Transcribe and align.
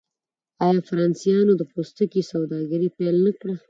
آیا 0.67 0.81
فرانسویانو 0.89 1.53
د 1.57 1.63
پوستکي 1.71 2.21
سوداګري 2.31 2.87
پیل 2.97 3.15
نه 3.25 3.31
کړه؟ 3.39 3.53